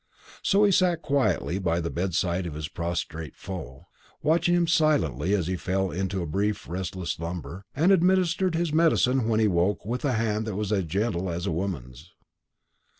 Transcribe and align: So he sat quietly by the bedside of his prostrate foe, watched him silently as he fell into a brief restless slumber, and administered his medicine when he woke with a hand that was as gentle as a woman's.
So 0.41 0.63
he 0.63 0.71
sat 0.71 1.03
quietly 1.03 1.59
by 1.59 1.79
the 1.79 1.91
bedside 1.91 2.47
of 2.47 2.55
his 2.55 2.67
prostrate 2.67 3.35
foe, 3.35 3.85
watched 4.23 4.49
him 4.49 4.65
silently 4.65 5.35
as 5.35 5.45
he 5.45 5.55
fell 5.55 5.91
into 5.91 6.23
a 6.23 6.25
brief 6.25 6.67
restless 6.67 7.11
slumber, 7.11 7.65
and 7.75 7.91
administered 7.91 8.55
his 8.55 8.73
medicine 8.73 9.27
when 9.27 9.39
he 9.39 9.47
woke 9.47 9.85
with 9.85 10.03
a 10.03 10.13
hand 10.13 10.47
that 10.47 10.55
was 10.55 10.71
as 10.71 10.85
gentle 10.85 11.29
as 11.29 11.45
a 11.45 11.51
woman's. 11.51 12.15